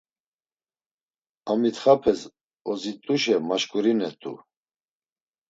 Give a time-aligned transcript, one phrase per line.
[1.51, 2.19] A mitxapes
[2.69, 4.31] ozit̆uşe maşǩurinet̆u.